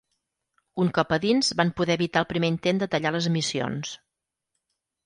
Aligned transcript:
Un 0.83 0.89
cop 0.97 1.13
a 1.17 1.19
dins 1.25 1.53
van 1.61 1.73
poder 1.81 1.99
evitar 1.99 2.25
el 2.25 2.29
primer 2.33 2.51
intent 2.55 2.83
de 2.85 2.89
tallar 2.97 3.13
les 3.19 3.31
emissions. 3.35 3.95